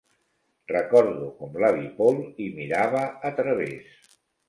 [0.71, 4.15] Recordo com l'avi Paul hi mirava a través.